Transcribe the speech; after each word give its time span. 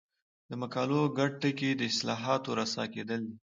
د 0.49 0.51
مقالو 0.61 0.99
ګډ 1.17 1.31
ټکی 1.41 1.69
د 1.75 1.81
اصطلاحاتو 1.91 2.49
رسا 2.59 2.83
کېدل 2.93 3.21
دي. 3.29 3.35